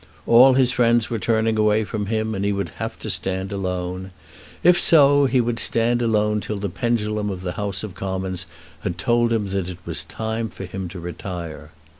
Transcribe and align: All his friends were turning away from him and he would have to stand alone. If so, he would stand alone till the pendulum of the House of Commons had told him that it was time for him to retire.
All 0.25 0.53
his 0.55 0.71
friends 0.71 1.11
were 1.11 1.19
turning 1.19 1.59
away 1.59 1.83
from 1.83 2.07
him 2.07 2.33
and 2.33 2.43
he 2.43 2.51
would 2.51 2.69
have 2.79 2.97
to 3.01 3.09
stand 3.11 3.51
alone. 3.51 4.09
If 4.63 4.81
so, 4.81 5.27
he 5.27 5.39
would 5.39 5.59
stand 5.59 6.01
alone 6.01 6.41
till 6.41 6.57
the 6.57 6.69
pendulum 6.69 7.29
of 7.29 7.43
the 7.43 7.51
House 7.51 7.83
of 7.83 7.93
Commons 7.93 8.47
had 8.79 8.97
told 8.97 9.31
him 9.31 9.49
that 9.49 9.69
it 9.69 9.77
was 9.85 10.03
time 10.03 10.49
for 10.49 10.65
him 10.65 10.87
to 10.89 10.99
retire. 10.99 11.69